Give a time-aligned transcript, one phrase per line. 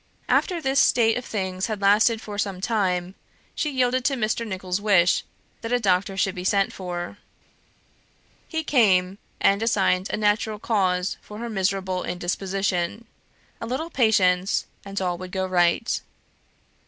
[0.27, 3.13] After this state of things had lasted for some time;
[3.53, 4.47] she yielded to Mr.
[4.47, 5.23] Nicholls' wish
[5.61, 7.19] that a doctor should be sent for.
[8.47, 13.05] He came, and assigned a natural cause for her miserable indisposition;
[13.61, 16.01] a little patience, and all would go right.